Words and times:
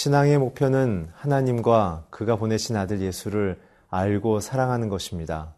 신앙의 0.00 0.38
목표는 0.38 1.10
하나님과 1.12 2.06
그가 2.10 2.36
보내신 2.36 2.76
아들 2.76 3.00
예수를 3.00 3.60
알고 3.90 4.38
사랑하는 4.38 4.88
것입니다. 4.88 5.56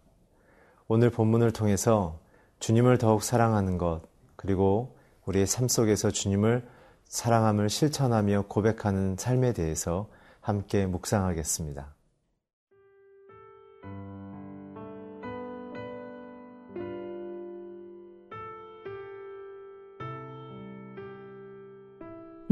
오늘 0.88 1.10
본문을 1.10 1.50
통해서 1.50 2.18
주님을 2.58 2.96
더욱 2.96 3.22
사랑하는 3.22 3.76
것, 3.76 4.00
그리고 4.36 4.96
우리의 5.26 5.46
삶 5.46 5.68
속에서 5.68 6.10
주님을 6.10 6.66
사랑함을 7.04 7.68
실천하며 7.68 8.46
고백하는 8.48 9.16
삶에 9.18 9.52
대해서 9.52 10.08
함께 10.40 10.86
묵상하겠습니다. 10.86 11.94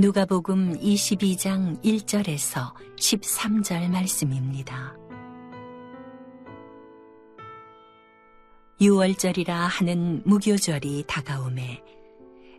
누가복음 0.00 0.78
22장 0.78 1.82
1절에서 1.82 2.72
13절 2.94 3.90
말씀입니다. 3.90 4.96
6월절이라 8.80 9.48
하는 9.48 10.22
무교절이 10.24 11.02
다가오매 11.08 11.82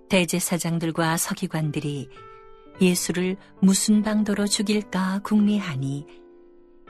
대제사장들과 0.10 1.16
서기관들이 1.16 2.10
예수를 2.82 3.38
무슨 3.62 4.04
방도로 4.04 4.46
죽일까 4.46 5.22
궁리하니 5.24 6.08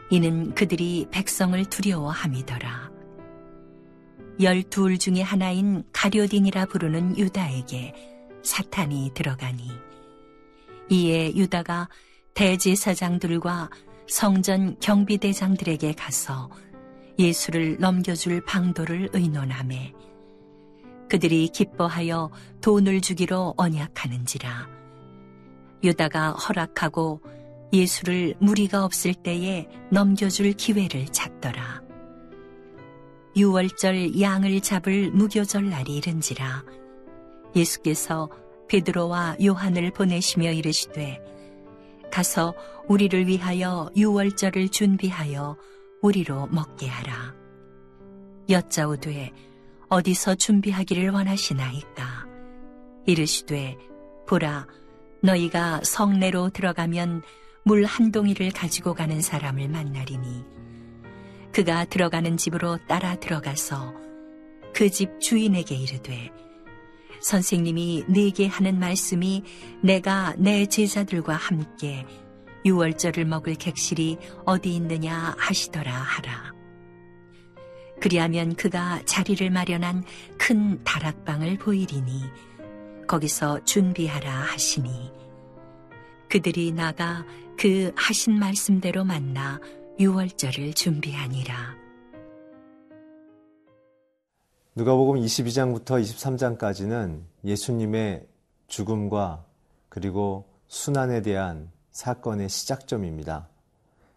이는 0.09 0.55
그들이 0.55 1.05
백성을 1.11 1.63
두려워함이더라. 1.65 2.89
열둘 4.41 4.97
중에 4.97 5.21
하나인 5.21 5.83
가료딘이라 5.93 6.65
부르는 6.65 7.19
유다에게 7.19 7.93
사탄이 8.41 9.11
들어가니 9.13 9.88
이에 10.89 11.33
유다가 11.35 11.89
대제사장들과 12.33 13.69
성전 14.07 14.77
경비대장들에게 14.79 15.93
가서 15.93 16.49
예수를 17.17 17.77
넘겨줄 17.79 18.43
방도를 18.45 19.09
의논하매 19.13 19.93
그들이 21.09 21.49
기뻐하여 21.49 22.31
돈을 22.61 23.01
주기로 23.01 23.55
언약하는지라 23.57 24.69
유다가 25.83 26.31
허락하고 26.31 27.21
예수를 27.71 28.35
무리가 28.39 28.83
없을 28.83 29.13
때에 29.13 29.67
넘겨줄 29.91 30.53
기회를 30.53 31.05
찾더라. 31.07 31.83
유월절 33.35 34.19
양을 34.19 34.59
잡을 34.61 35.11
무교절 35.11 35.69
날이 35.69 35.97
이른지라 35.97 36.63
예수께서 37.55 38.29
베드로와 38.69 39.37
요한을 39.43 39.91
보내시며 39.91 40.51
이르시되 40.51 41.19
가서 42.11 42.53
우리를 42.87 43.27
위하여 43.27 43.89
유월절을 43.95 44.69
준비하여 44.69 45.57
우리로 46.01 46.47
먹게 46.47 46.87
하라. 46.87 47.35
여짜오되 48.49 49.31
어디서 49.89 50.35
준비하기를 50.35 51.09
원하시나이까? 51.09 52.27
이르시되 53.05 53.77
보라 54.27 54.67
너희가 55.21 55.81
성내로 55.83 56.49
들어가면 56.51 57.21
물 57.63 57.85
한 57.85 58.11
동이를 58.11 58.51
가지고 58.51 58.93
가는 58.93 59.21
사람을 59.21 59.67
만나리니 59.67 60.45
그가 61.51 61.85
들어가는 61.85 62.37
집으로 62.37 62.77
따라 62.87 63.15
들어가서 63.15 63.93
그 64.73 64.89
집 64.89 65.19
주인에게 65.19 65.75
이르되 65.75 66.31
선생님이 67.21 68.05
네게 68.07 68.47
하는 68.47 68.79
말씀이 68.79 69.43
내가 69.81 70.35
내 70.37 70.65
제자들과 70.65 71.35
함께 71.35 72.05
유월절을 72.65 73.25
먹을 73.25 73.55
객실이 73.55 74.17
어디 74.45 74.75
있느냐 74.75 75.35
하시더라 75.37 75.91
하라. 75.91 76.53
그리하면 78.01 78.55
그가 78.55 79.01
자리를 79.05 79.49
마련한 79.49 80.03
큰 80.37 80.83
다락방을 80.83 81.57
보이리니 81.57 82.23
거기서 83.07 83.65
준비하라 83.65 84.31
하시니 84.31 85.11
그들이 86.29 86.71
나가 86.71 87.25
그 87.57 87.91
하신 87.95 88.39
말씀대로 88.39 89.03
만나 89.03 89.59
유월절을 89.99 90.73
준비하니라. 90.73 91.78
누가복음 94.79 95.17
22장부터 95.17 96.01
23장까지는 96.01 97.19
예수님의 97.43 98.25
죽음과 98.67 99.43
그리고 99.89 100.45
순환에 100.69 101.21
대한 101.21 101.69
사건의 101.91 102.47
시작점입니다. 102.47 103.49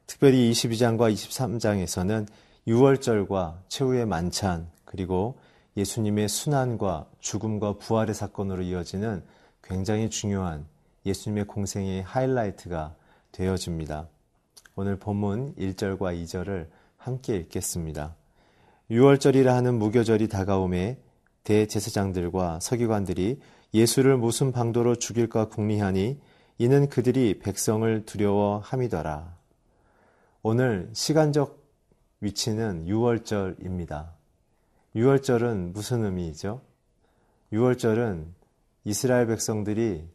특별히 0.06 0.53
22장과 0.53 1.12
23장에서는 1.12 2.28
6월절과 2.69 3.56
최후의 3.67 4.06
만찬 4.06 4.71
그리고 4.84 5.37
예수님의 5.77 6.28
순환과 6.28 7.09
죽음과 7.19 7.79
부활의 7.79 8.15
사건으로 8.15 8.62
이어지는 8.62 9.25
굉장히 9.65 10.11
중요한 10.11 10.65
예수님의 11.05 11.47
공생의 11.49 12.03
하이라이트가 12.03 12.94
되어집니다. 13.33 14.06
오늘 14.77 14.97
본문 14.97 15.56
1절과 15.56 16.23
2절을 16.23 16.69
함께 16.99 17.34
읽겠습니다. 17.39 18.15
6월절이라 18.93 19.47
하는 19.47 19.79
무교절이 19.79 20.29
다가오매 20.29 20.99
대제사장들과 21.45 22.61
서기관들이 22.61 23.41
예수를 23.73 24.19
무슨 24.19 24.53
방도로 24.53 24.97
죽일까 24.97 25.49
궁리하니 25.49 26.21
이는 26.59 26.89
그들이 26.91 27.39
백성을 27.39 28.05
두려워함이더라. 28.05 29.35
오늘 30.43 30.91
시간적 30.93 31.59
위치는 32.21 32.85
6월절입니다. 32.85 34.11
6월절은 34.95 35.73
무슨 35.73 36.05
의미이죠? 36.05 36.61
6월절은 37.51 38.27
이스라엘 38.85 39.27
백성들이 39.27 40.07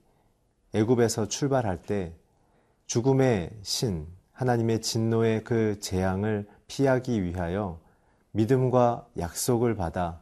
애굽에서 0.76 1.30
출발할 1.30 1.82
때 1.82 2.14
죽음의 2.86 3.58
신 3.64 4.06
하나님의 4.34 4.82
진노의 4.82 5.44
그 5.46 5.80
재앙을 5.80 6.46
피하기 6.68 7.24
위하여 7.24 7.80
믿음과 8.32 9.08
약속을 9.18 9.76
받아 9.76 10.22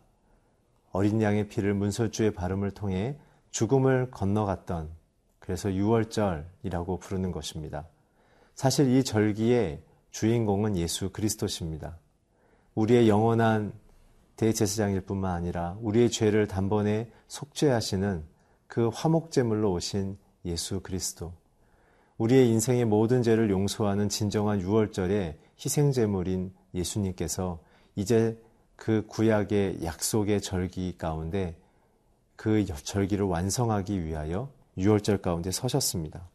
어린 0.92 1.22
양의 1.22 1.50
피를 1.50 1.74
문설주의 1.74 2.34
발음을 2.34 2.72
통해 2.72 3.18
죽음을 3.52 4.12
건너갔던 4.12 4.90
그래서 5.40 5.70
6월절이라고 5.70 7.00
부르는 7.00 7.32
것입니다. 7.32 7.88
사실 8.56 8.96
이 8.96 9.04
절기의 9.04 9.84
주인공은 10.12 10.78
예수 10.78 11.10
그리스도십니다. 11.10 11.98
우리의 12.74 13.10
영원한 13.10 13.74
대제사장일 14.38 15.02
뿐만 15.02 15.34
아니라 15.34 15.78
우리의 15.82 16.10
죄를 16.10 16.48
단번에 16.48 17.12
속죄하시는 17.28 18.24
그 18.68 18.90
화목제물로 18.90 19.72
오신 19.74 20.18
예수 20.46 20.80
그리스도. 20.82 21.34
우리의 22.18 22.50
인생의 22.50 22.86
모든 22.86 23.24
죄를 23.24 23.50
용서하는 23.50 24.10
진정한 24.10 24.62
6월절의 24.62 25.36
희생제물인 25.60 26.54
예수님께서 26.74 27.60
이제 27.96 28.38
그 28.76 29.06
구약의 29.08 29.84
약속의 29.84 30.42
절기 30.42 30.98
가운데 30.98 31.56
그 32.36 32.66
절기를 32.66 33.26
완성하기 33.26 34.04
위하여 34.04 34.50
6월절 34.78 35.22
가운데 35.22 35.52
서셨습니다. 35.52 36.28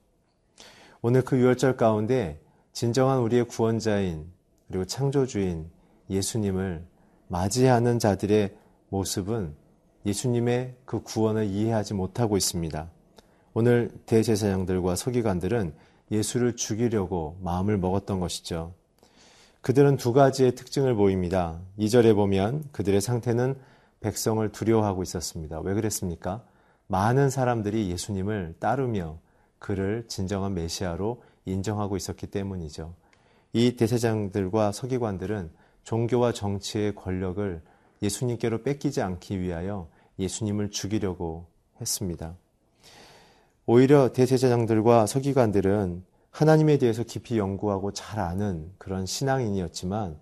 오늘 1.03 1.23
그 1.23 1.37
6월절 1.37 1.77
가운데 1.77 2.41
진정한 2.73 3.19
우리의 3.21 3.45
구원자인 3.45 4.27
그리고 4.69 4.85
창조주인 4.85 5.71
예수님을 6.09 6.85
맞이하는 7.29 7.99
자들의 7.99 8.57
모습은 8.89 9.55
예수님의 10.07 10.77
그 10.85 11.03
구원을 11.03 11.47
이해하지 11.47 11.95
못하고 11.95 12.37
있습니다. 12.37 12.91
오늘 13.53 13.91
대제사장들과 14.07 14.97
서기관들은 14.97 15.75
예수를 16.11 16.57
죽이려고 16.57 17.37
마음을 17.43 17.79
먹었던 17.79 18.21
것이죠. 18.21 18.75
그들은 19.61 19.99
두 19.99 20.13
가지의 20.13 20.55
특징을 20.55 20.95
보입니다. 20.95 21.61
2절에 21.79 22.15
보면 22.15 22.65
그들의 22.73 23.01
상태는 23.01 23.57
백성을 24.01 24.47
두려워하고 24.51 25.03
있었습니다. 25.03 25.61
왜 25.61 25.75
그랬습니까? 25.75 26.43
많은 26.87 27.29
사람들이 27.29 27.91
예수님을 27.91 28.57
따르며 28.59 29.19
그를 29.59 30.05
진정한 30.09 30.55
메시아로 30.55 31.23
인정하고 31.45 31.97
있었기 31.97 32.29
때문이죠. 32.29 32.95
이 33.53 33.77
대세장들과 33.77 34.73
서기관들은 34.73 35.51
종교와 35.85 36.33
정치의 36.33 36.95
권력을 36.95 37.61
예수님께로 38.03 38.63
뺏기지 38.63 39.03
않기 39.03 39.41
위하여 39.41 39.89
예수님을 40.19 40.71
죽이려고 40.71 41.47
했습니다. 41.81 42.35
오히려 43.67 44.13
대제사장들과 44.13 45.07
서기관들은 45.07 46.03
하나님에 46.31 46.79
대해서 46.79 47.03
깊이 47.03 47.39
연구하고 47.39 47.93
잘 47.93 48.21
아는 48.21 48.71
그런 48.79 49.07
신앙인이었지만 49.07 50.19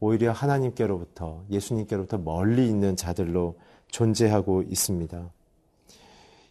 오히려 0.00 0.32
하나님께로부터 0.32 1.44
예수님께로부터 1.50 2.18
멀리 2.18 2.68
있는 2.68 2.96
자들로 2.96 3.58
존재하고 3.88 4.62
있습니다. 4.62 5.30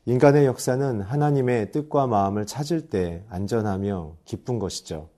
인간의 0.06 0.46
역사는 0.46 1.02
하나님의 1.02 1.72
뜻과 1.72 2.08
마음을 2.08 2.46
찾을 2.46 2.90
때 2.90 3.24
안전하며 3.30 4.18
기쁜 4.26 4.60
것이죠. 4.60 5.10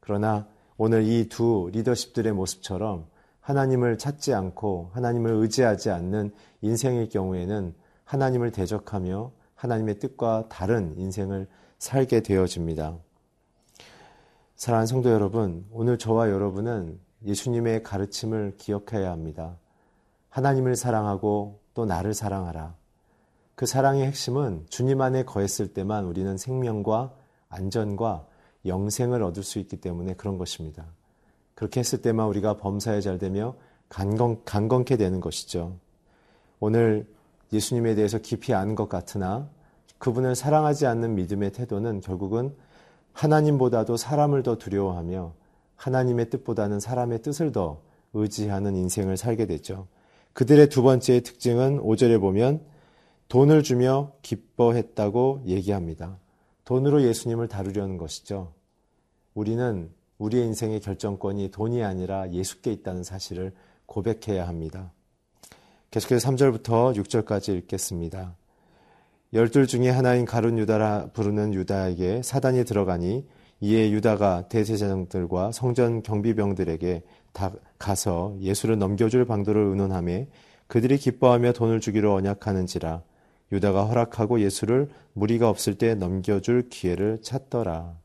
그러나 0.00 0.46
오늘 0.76 1.04
이 1.04 1.28
두 1.28 1.68
리더십들의 1.72 2.32
모습처럼 2.32 3.06
하나님을 3.40 3.98
찾지 3.98 4.32
않고 4.32 4.90
하나님을 4.92 5.32
의지하지 5.32 5.90
않는 5.90 6.32
인생의 6.62 7.08
경우에는 7.08 7.74
하나님을 8.04 8.50
대적하며 8.50 9.32
하나님의 9.54 9.98
뜻과 9.98 10.46
다른 10.48 10.94
인생을 10.98 11.46
살게 11.78 12.20
되어집니다. 12.20 12.98
사랑하는 14.60 14.86
성도 14.86 15.08
여러분, 15.08 15.64
오늘 15.72 15.96
저와 15.96 16.28
여러분은 16.28 17.00
예수님의 17.24 17.82
가르침을 17.82 18.56
기억해야 18.58 19.10
합니다. 19.10 19.56
하나님을 20.28 20.76
사랑하고 20.76 21.60
또 21.72 21.86
나를 21.86 22.12
사랑하라. 22.12 22.74
그 23.54 23.64
사랑의 23.64 24.06
핵심은 24.06 24.66
주님 24.68 25.00
안에 25.00 25.24
거했을 25.24 25.68
때만 25.68 26.04
우리는 26.04 26.36
생명과 26.36 27.10
안전과 27.48 28.26
영생을 28.66 29.22
얻을 29.22 29.42
수 29.42 29.58
있기 29.60 29.78
때문에 29.78 30.12
그런 30.12 30.36
것입니다. 30.36 30.84
그렇게 31.54 31.80
했을 31.80 32.02
때만 32.02 32.26
우리가 32.26 32.58
범사에 32.58 33.00
잘 33.00 33.16
되며 33.16 33.54
강건, 33.88 34.44
강건케 34.44 34.98
되는 34.98 35.20
것이죠. 35.20 35.78
오늘 36.58 37.06
예수님에 37.50 37.94
대해서 37.94 38.18
깊이 38.18 38.52
아는 38.52 38.74
것 38.74 38.90
같으나 38.90 39.48
그분을 39.96 40.34
사랑하지 40.34 40.84
않는 40.84 41.14
믿음의 41.14 41.52
태도는 41.52 42.02
결국은 42.02 42.54
하나님보다도 43.12 43.96
사람을 43.96 44.42
더 44.42 44.56
두려워하며 44.56 45.34
하나님의 45.76 46.30
뜻보다는 46.30 46.80
사람의 46.80 47.22
뜻을 47.22 47.52
더 47.52 47.80
의지하는 48.12 48.76
인생을 48.76 49.16
살게 49.16 49.46
되죠. 49.46 49.86
그들의 50.32 50.68
두 50.68 50.82
번째 50.82 51.20
특징은 51.20 51.80
5절에 51.80 52.20
보면 52.20 52.60
돈을 53.28 53.62
주며 53.62 54.12
기뻐했다고 54.22 55.42
얘기합니다. 55.46 56.18
돈으로 56.64 57.02
예수님을 57.02 57.48
다루려는 57.48 57.96
것이죠. 57.96 58.52
우리는 59.34 59.90
우리의 60.18 60.46
인생의 60.46 60.80
결정권이 60.80 61.50
돈이 61.50 61.82
아니라 61.82 62.30
예수께 62.30 62.72
있다는 62.72 63.02
사실을 63.02 63.52
고백해야 63.86 64.46
합니다. 64.46 64.92
계속해서 65.90 66.28
3절부터 66.30 66.96
6절까지 66.96 67.56
읽겠습니다. 67.58 68.36
열둘 69.32 69.68
중에 69.68 69.90
하나인 69.90 70.24
가룟 70.24 70.58
유다라 70.58 71.10
부르는 71.12 71.54
유다에게 71.54 72.22
사단이 72.22 72.64
들어가니 72.64 73.24
이에 73.60 73.92
유다가 73.92 74.48
대제사장들과 74.48 75.52
성전 75.52 76.02
경비병들에게 76.02 77.02
다 77.32 77.52
가서 77.78 78.34
예수를 78.40 78.78
넘겨줄 78.78 79.26
방도를 79.26 79.62
의논하며 79.62 80.24
그들이 80.66 80.98
기뻐하며 80.98 81.52
돈을 81.52 81.80
주기로 81.80 82.12
언약하는지라 82.14 83.02
유다가 83.52 83.84
허락하고 83.84 84.40
예수를 84.40 84.88
무리가 85.12 85.48
없을 85.48 85.76
때 85.76 85.94
넘겨줄 85.94 86.68
기회를 86.68 87.20
찾더라. 87.22 87.96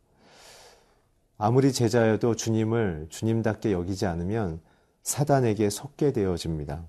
아무리 1.38 1.74
제자여도 1.74 2.36
주님을 2.36 3.08
주님답게 3.10 3.72
여기지 3.72 4.06
않으면 4.06 4.60
사단에게 5.02 5.70
속게 5.70 6.14
되어집니다. 6.14 6.84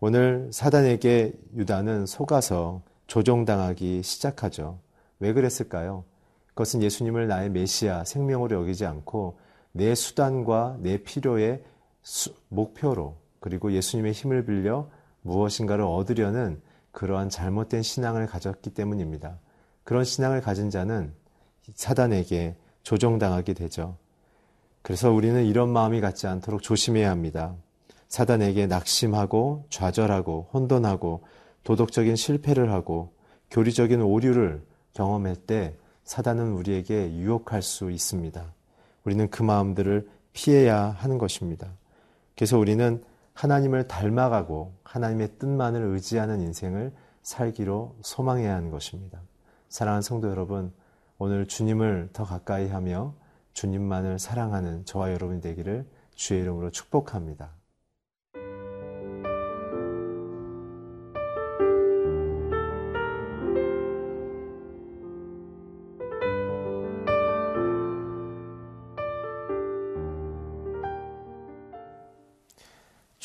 오늘 0.00 0.48
사단에게 0.52 1.32
유다는 1.56 2.06
속아서 2.06 2.82
조종당하기 3.08 4.02
시작하죠. 4.04 4.78
왜 5.18 5.32
그랬을까요? 5.32 6.04
그것은 6.48 6.82
예수님을 6.82 7.26
나의 7.26 7.50
메시아, 7.50 8.04
생명으로 8.04 8.56
여기지 8.60 8.86
않고 8.86 9.38
내 9.72 9.94
수단과 9.94 10.76
내 10.80 11.02
필요의 11.02 11.62
수, 12.02 12.32
목표로 12.48 13.16
그리고 13.40 13.72
예수님의 13.72 14.12
힘을 14.12 14.44
빌려 14.44 14.88
무엇인가를 15.22 15.84
얻으려는 15.84 16.60
그러한 16.92 17.28
잘못된 17.28 17.82
신앙을 17.82 18.26
가졌기 18.26 18.70
때문입니다. 18.70 19.38
그런 19.84 20.04
신앙을 20.04 20.40
가진 20.40 20.70
자는 20.70 21.12
사단에게 21.74 22.56
조종당하게 22.82 23.54
되죠. 23.54 23.96
그래서 24.82 25.10
우리는 25.10 25.44
이런 25.44 25.70
마음이 25.70 26.00
갖지 26.00 26.26
않도록 26.26 26.62
조심해야 26.62 27.10
합니다. 27.10 27.54
사단에게 28.08 28.66
낙심하고 28.66 29.66
좌절하고 29.70 30.48
혼돈하고 30.52 31.24
도덕적인 31.64 32.16
실패를 32.16 32.72
하고 32.72 33.12
교리적인 33.50 34.00
오류를 34.02 34.62
경험할 34.94 35.36
때 35.36 35.76
사단은 36.04 36.52
우리에게 36.52 37.12
유혹할 37.14 37.62
수 37.62 37.90
있습니다. 37.90 38.52
우리는 39.04 39.28
그 39.30 39.42
마음들을 39.42 40.08
피해야 40.32 40.90
하는 40.90 41.18
것입니다. 41.18 41.68
그래서 42.34 42.58
우리는 42.58 43.02
하나님을 43.34 43.88
닮아가고 43.88 44.74
하나님의 44.82 45.38
뜻만을 45.38 45.82
의지하는 45.82 46.40
인생을 46.40 46.92
살기로 47.22 47.96
소망해야 48.02 48.54
하는 48.54 48.70
것입니다. 48.70 49.20
사랑하는 49.68 50.02
성도 50.02 50.30
여러분, 50.30 50.72
오늘 51.18 51.46
주님을 51.46 52.10
더 52.12 52.24
가까이 52.24 52.68
하며 52.68 53.14
주님만을 53.52 54.18
사랑하는 54.18 54.84
저와 54.84 55.12
여러분이 55.12 55.40
되기를 55.40 55.86
주의 56.14 56.40
이름으로 56.40 56.70
축복합니다. 56.70 57.50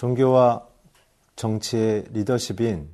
종교와 0.04 0.68
정치의 1.38 2.04
리더십인 2.12 2.90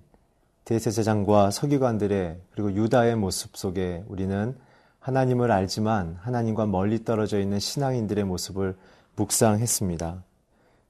대제사장과 0.63 1.49
서기관들의 1.49 2.39
그리고 2.51 2.71
유다의 2.71 3.15
모습 3.15 3.57
속에 3.57 4.03
우리는 4.07 4.55
하나님을 4.99 5.49
알지만 5.51 6.19
하나님과 6.21 6.67
멀리 6.67 7.03
떨어져 7.03 7.39
있는 7.39 7.57
신앙인들의 7.57 8.25
모습을 8.25 8.77
묵상했습니다. 9.15 10.23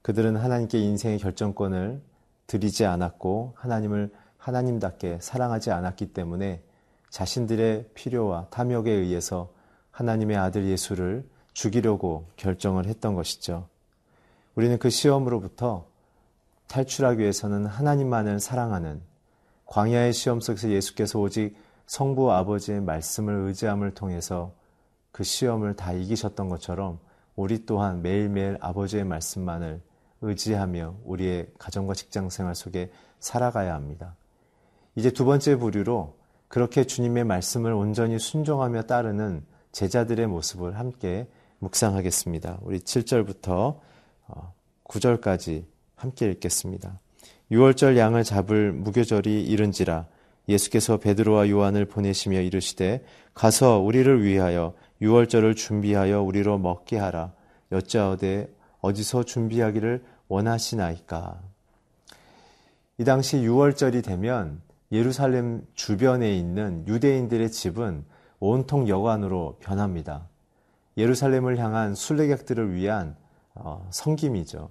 그들은 0.02 0.36
하나님께 0.36 0.78
인생의 0.78 1.20
결정권을 1.20 2.02
드리지 2.48 2.84
않았고 2.84 3.54
하나님을 3.56 4.12
하나님답게 4.36 5.20
사랑하지 5.22 5.70
않았기 5.70 6.12
때문에 6.12 6.60
자신들의 7.08 7.92
필요와 7.94 8.48
탐욕에 8.50 8.90
의해서 8.90 9.54
하나님의 9.90 10.36
아들 10.36 10.66
예수를 10.66 11.26
죽이려고 11.54 12.26
결정을 12.36 12.84
했던 12.84 13.14
것이죠. 13.14 13.68
우리는 14.54 14.78
그 14.78 14.90
시험으로부터 14.90 15.88
탈출하기 16.70 17.20
위해서는 17.20 17.66
하나님만을 17.66 18.38
사랑하는 18.38 19.02
광야의 19.66 20.12
시험 20.12 20.40
속에서 20.40 20.70
예수께서 20.70 21.18
오직 21.18 21.56
성부 21.86 22.32
아버지의 22.32 22.80
말씀을 22.80 23.34
의지함을 23.48 23.94
통해서 23.94 24.52
그 25.10 25.24
시험을 25.24 25.74
다 25.74 25.92
이기셨던 25.92 26.48
것처럼 26.48 27.00
우리 27.34 27.66
또한 27.66 28.02
매일매일 28.02 28.56
아버지의 28.60 29.04
말씀만을 29.04 29.80
의지하며 30.20 30.98
우리의 31.04 31.48
가정과 31.58 31.94
직장 31.94 32.30
생활 32.30 32.54
속에 32.54 32.92
살아가야 33.18 33.74
합니다. 33.74 34.14
이제 34.94 35.10
두 35.10 35.24
번째 35.24 35.56
부류로 35.56 36.16
그렇게 36.46 36.84
주님의 36.84 37.24
말씀을 37.24 37.72
온전히 37.72 38.18
순종하며 38.20 38.82
따르는 38.82 39.44
제자들의 39.72 40.24
모습을 40.28 40.78
함께 40.78 41.28
묵상하겠습니다. 41.58 42.58
우리 42.62 42.78
7절부터 42.78 43.78
9절까지 44.84 45.62
어, 45.62 45.79
함께 46.00 46.30
읽겠습니다. 46.30 46.98
6월절 47.52 47.96
양을 47.96 48.24
잡을 48.24 48.72
무교절이 48.72 49.44
이른지라 49.44 50.06
예수께서 50.48 50.96
베드로와 50.96 51.50
요한을 51.50 51.84
보내시며 51.84 52.40
이르시되 52.40 53.04
가서 53.34 53.78
우리를 53.78 54.24
위하여 54.24 54.74
유월절을 55.02 55.54
준비하여 55.54 56.22
우리로 56.22 56.58
먹게 56.58 56.98
하라. 56.98 57.32
여짜오되 57.70 58.52
어디서 58.80 59.24
준비하기를 59.24 60.02
원하시나이까. 60.28 61.40
이 62.98 63.04
당시 63.04 63.38
유월절이 63.38 64.02
되면 64.02 64.60
예루살렘 64.92 65.66
주변에 65.74 66.36
있는 66.36 66.86
유대인들의 66.88 67.50
집은 67.50 68.04
온통 68.40 68.88
여관으로 68.88 69.58
변합니다. 69.60 70.26
예루살렘을 70.96 71.58
향한 71.58 71.94
순례객들을 71.94 72.74
위한 72.74 73.16
어, 73.54 73.86
성김이죠. 73.90 74.70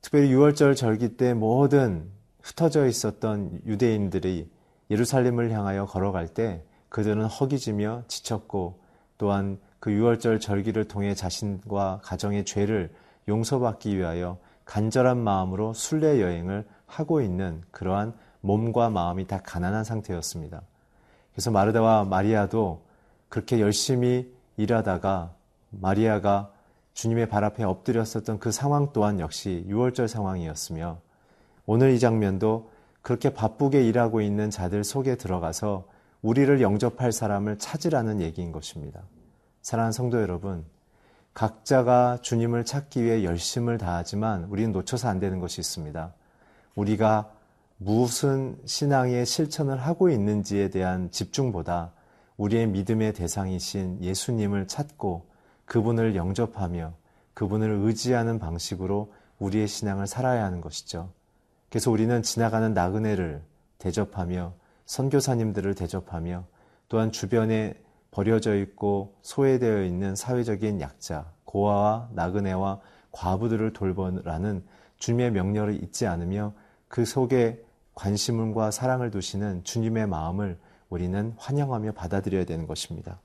특별히 0.00 0.30
유월절 0.30 0.74
절기 0.74 1.16
때 1.16 1.34
모든 1.34 2.10
흩어져 2.42 2.86
있었던 2.86 3.60
유대인들이 3.66 4.50
예루살렘을 4.90 5.50
향하여 5.52 5.86
걸어갈 5.86 6.28
때 6.28 6.64
그들은 6.88 7.26
허기지며 7.26 8.04
지쳤고 8.08 8.80
또한 9.18 9.58
그 9.78 9.92
유월절 9.92 10.40
절기를 10.40 10.86
통해 10.88 11.14
자신과 11.14 12.00
가정의 12.02 12.44
죄를 12.44 12.92
용서받기 13.28 13.96
위하여 13.96 14.38
간절한 14.64 15.18
마음으로 15.18 15.72
순례 15.74 16.20
여행을 16.20 16.66
하고 16.86 17.20
있는 17.20 17.62
그러한 17.70 18.14
몸과 18.40 18.90
마음이 18.90 19.26
다 19.26 19.40
가난한 19.42 19.84
상태였습니다. 19.84 20.62
그래서 21.32 21.50
마르다와 21.50 22.04
마리아도 22.04 22.84
그렇게 23.28 23.60
열심히 23.60 24.32
일하다가 24.56 25.34
마리아가 25.70 26.52
주님의 26.94 27.28
발 27.28 27.44
앞에 27.44 27.64
엎드렸었던 27.64 28.38
그 28.38 28.52
상황 28.52 28.92
또한 28.92 29.20
역시 29.20 29.64
유월절 29.68 30.08
상황이었으며 30.08 31.00
오늘 31.66 31.92
이 31.92 31.98
장면도 31.98 32.70
그렇게 33.02 33.30
바쁘게 33.30 33.86
일하고 33.86 34.20
있는 34.20 34.50
자들 34.50 34.84
속에 34.84 35.16
들어가서 35.16 35.86
우리를 36.22 36.60
영접할 36.60 37.12
사람을 37.12 37.58
찾으라는 37.58 38.20
얘기인 38.20 38.52
것입니다. 38.52 39.02
사랑하는 39.62 39.92
성도 39.92 40.20
여러분, 40.20 40.64
각자가 41.32 42.18
주님을 42.20 42.64
찾기 42.64 43.04
위해 43.04 43.24
열심을 43.24 43.78
다하지만 43.78 44.44
우리는 44.44 44.72
놓쳐서 44.72 45.08
안 45.08 45.20
되는 45.20 45.38
것이 45.38 45.60
있습니다. 45.60 46.12
우리가 46.74 47.30
무슨 47.78 48.58
신앙의 48.66 49.24
실천을 49.24 49.78
하고 49.78 50.10
있는지에 50.10 50.68
대한 50.68 51.10
집중보다 51.10 51.92
우리의 52.36 52.66
믿음의 52.66 53.14
대상이신 53.14 54.02
예수님을 54.02 54.66
찾고 54.66 55.26
그분을 55.70 56.16
영접하며 56.16 56.94
그분을 57.32 57.70
의지하는 57.70 58.40
방식으로 58.40 59.12
우리의 59.38 59.68
신앙을 59.68 60.08
살아야 60.08 60.44
하는 60.44 60.60
것이죠. 60.60 61.12
그래서 61.68 61.92
우리는 61.92 62.22
지나가는 62.24 62.74
나그네를 62.74 63.40
대접하며 63.78 64.52
선교사님들을 64.86 65.76
대접하며 65.76 66.44
또한 66.88 67.12
주변에 67.12 67.74
버려져 68.10 68.56
있고 68.56 69.14
소외되어 69.22 69.84
있는 69.84 70.16
사회적인 70.16 70.80
약자, 70.80 71.30
고아와 71.44 72.08
나그네와 72.14 72.80
과부들을 73.12 73.72
돌보라는 73.72 74.64
주님의 74.98 75.30
명령을 75.30 75.84
잊지 75.84 76.08
않으며 76.08 76.52
그 76.88 77.04
속에 77.04 77.64
관심과 77.94 78.72
사랑을 78.72 79.12
두시는 79.12 79.62
주님의 79.62 80.08
마음을 80.08 80.58
우리는 80.88 81.32
환영하며 81.38 81.92
받아들여야 81.92 82.44
되는 82.44 82.66
것입니다. 82.66 83.20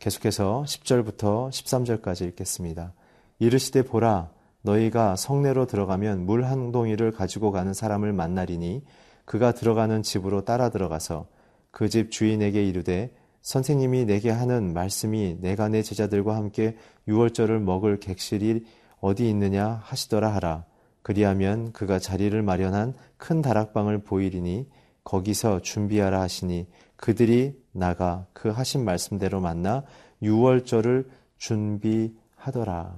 계속해서 0.00 0.64
10절부터 0.66 1.50
13절까지 1.50 2.26
읽겠습니다. 2.28 2.94
이르시되 3.38 3.82
보라 3.82 4.30
너희가 4.62 5.14
성내로 5.14 5.66
들어가면 5.66 6.24
물 6.24 6.42
한 6.44 6.72
동이를 6.72 7.12
가지고 7.12 7.50
가는 7.52 7.74
사람을 7.74 8.14
만나리니 8.14 8.82
그가 9.26 9.52
들어가는 9.52 10.02
집으로 10.02 10.46
따라 10.46 10.70
들어가서 10.70 11.28
그 11.70 11.90
집 11.90 12.10
주인에게 12.10 12.64
이르되 12.64 13.14
선생님이 13.42 14.06
내게 14.06 14.30
하는 14.30 14.72
말씀이 14.72 15.36
내가 15.38 15.68
내 15.68 15.82
제자들과 15.82 16.34
함께 16.34 16.78
유월절을 17.06 17.60
먹을 17.60 18.00
객실이 18.00 18.64
어디 19.00 19.28
있느냐 19.28 19.80
하시더라 19.84 20.34
하라. 20.34 20.64
그리하면 21.02 21.72
그가 21.72 21.98
자리를 21.98 22.40
마련한 22.42 22.94
큰 23.18 23.42
다락방을 23.42 24.02
보이리니 24.04 24.66
거기서 25.04 25.60
준비하라 25.60 26.22
하시니 26.22 26.68
그들이 26.96 27.59
나가 27.72 28.26
그 28.32 28.48
하신 28.48 28.84
말씀대로 28.84 29.40
만나 29.40 29.84
유월절을 30.22 31.10
준비하더라. 31.38 32.94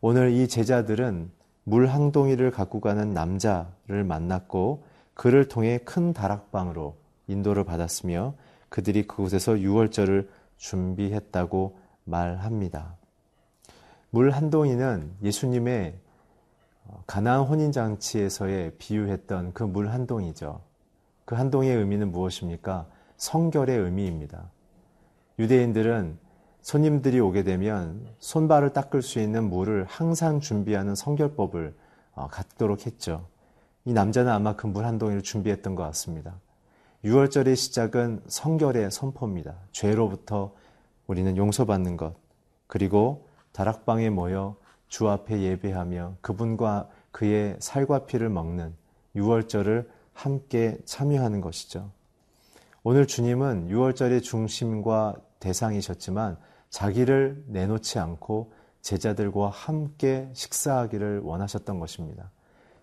오늘 0.00 0.32
이 0.32 0.48
제자들은 0.48 1.30
물 1.64 1.86
항동이를 1.86 2.50
갖고 2.50 2.80
가는 2.80 3.14
남자를 3.14 4.04
만났고 4.04 4.84
그를 5.14 5.48
통해 5.48 5.78
큰 5.78 6.12
다락방으로 6.12 6.96
인도를 7.28 7.64
받았으며 7.64 8.34
그들이 8.68 9.06
그곳에서 9.06 9.58
유월절을 9.60 10.28
준비했다고 10.56 11.78
말합니다. 12.04 12.96
물 14.10 14.30
한 14.30 14.50
동이는 14.50 15.12
예수님의 15.22 15.94
가나안 17.06 17.42
혼인 17.44 17.72
장치에서의 17.72 18.72
비유했던 18.76 19.52
그 19.52 19.64
물 19.64 19.88
한 19.90 20.06
동이죠. 20.06 20.60
그 21.24 21.34
한 21.36 21.50
동의 21.50 21.74
의미는 21.76 22.10
무엇입니까? 22.10 22.86
성결의 23.22 23.78
의미입니다. 23.78 24.50
유대인들은 25.38 26.18
손님들이 26.60 27.20
오게 27.20 27.44
되면 27.44 28.04
손발을 28.18 28.72
닦을 28.72 29.00
수 29.00 29.20
있는 29.20 29.48
물을 29.48 29.84
항상 29.84 30.40
준비하는 30.40 30.96
성결법을 30.96 31.72
어, 32.14 32.26
갖도록 32.26 32.84
했죠. 32.84 33.28
이 33.84 33.92
남자는 33.92 34.30
아마 34.30 34.56
그 34.56 34.66
물 34.66 34.84
한 34.84 34.98
동이를 34.98 35.22
준비했던 35.22 35.76
것 35.76 35.84
같습니다. 35.84 36.40
6월절의 37.04 37.54
시작은 37.54 38.24
성결의 38.26 38.90
선포입니다. 38.90 39.54
죄로부터 39.70 40.52
우리는 41.06 41.36
용서받는 41.36 41.96
것, 41.96 42.16
그리고 42.66 43.28
다락방에 43.52 44.10
모여 44.10 44.56
주 44.88 45.08
앞에 45.08 45.40
예배하며 45.40 46.16
그분과 46.22 46.88
그의 47.12 47.56
살과 47.60 48.06
피를 48.06 48.30
먹는 48.30 48.74
6월절을 49.14 49.88
함께 50.12 50.76
참여하는 50.84 51.40
것이죠. 51.40 51.92
오늘 52.84 53.06
주님은 53.06 53.68
6월절의 53.68 54.24
중심과 54.24 55.14
대상이셨지만 55.38 56.36
자기를 56.68 57.44
내놓지 57.46 58.00
않고 58.00 58.52
제자들과 58.80 59.50
함께 59.50 60.28
식사하기를 60.32 61.20
원하셨던 61.20 61.78
것입니다. 61.78 62.32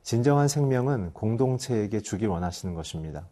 진정한 0.01 0.47
생명은 0.47 1.11
공동체에게 1.11 1.99
주길 1.99 2.29
원하시는 2.29 2.75
것입니다. 2.75 3.27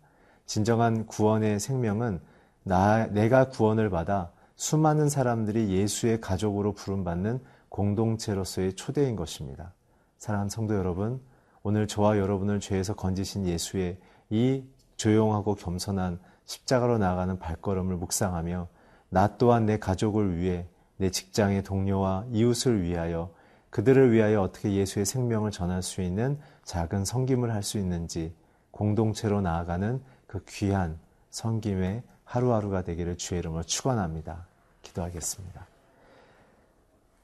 진정한 0.46 1.06
구원의 1.06 1.62
생명은 1.62 2.20
나, 2.64 3.08
내가 3.08 3.48
구원을 3.48 3.90
받아 3.90 4.32
수많은 4.58 5.08
사람들이 5.08 5.70
예수의 5.70 6.20
가족으로 6.20 6.74
부름받는 6.74 7.40
공동체로서의 7.70 8.74
초대인 8.74 9.16
것입니다. 9.16 9.74
사랑하는 10.18 10.50
성도 10.50 10.76
여러분, 10.76 11.22
오늘 11.64 11.88
저와 11.88 12.18
여러분을 12.18 12.60
죄에서 12.60 12.94
건지신 12.94 13.46
예수의 13.46 13.98
이 14.30 14.64
조용하고 14.98 15.56
겸손한 15.56 16.20
십자가로 16.48 16.98
나아가는 16.98 17.38
발걸음을 17.38 17.96
묵상하며 17.98 18.68
나 19.10 19.38
또한 19.38 19.66
내 19.66 19.78
가족을 19.78 20.38
위해 20.38 20.66
내 20.98 21.12
직장의 21.12 21.64
동료와 21.64 22.26
이웃을 22.32 22.82
위하여 22.82 23.32
그들을 23.70 24.12
위하여 24.12 24.42
어떻게 24.42 24.74
예수의 24.74 25.06
생명을 25.06 25.52
전할 25.52 25.84
수 25.84 26.02
있는 26.02 26.40
작은 26.64 27.06
성김을 27.06 27.54
할 27.54 27.62
수 27.62 27.78
있는지 27.78 28.34
공동체로 28.72 29.42
나아가는 29.42 30.02
그 30.26 30.44
귀한 30.48 30.98
성김의 31.30 32.04
하루하루가 32.24 32.82
되기를 32.84 33.18
주의 33.18 33.40
이름으로 33.40 33.64
축원합니다. 33.64 34.48
기도하겠습니다. 34.82 35.68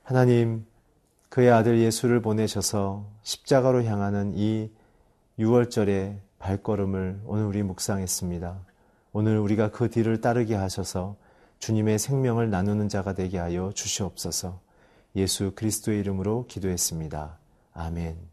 하나님, 0.03 0.65
그의 1.29 1.49
아들 1.51 1.79
예수를 1.79 2.21
보내셔서 2.21 3.05
십자가로 3.23 3.83
향하는 3.83 4.33
이 4.35 4.69
6월절의 5.39 6.17
발걸음을 6.39 7.21
오늘 7.25 7.45
우리 7.45 7.63
묵상했습니다. 7.63 8.72
오늘 9.15 9.37
우리가 9.37 9.69
그 9.69 9.91
뒤를 9.91 10.21
따르게 10.21 10.55
하셔서 10.55 11.15
주님의 11.59 11.99
생명을 11.99 12.49
나누는 12.49 12.89
자가 12.89 13.13
되게 13.13 13.37
하여 13.37 13.71
주시옵소서. 13.73 14.59
예수 15.15 15.51
그리스도의 15.53 15.99
이름으로 15.99 16.47
기도했습니다. 16.47 17.37
아멘. 17.73 18.32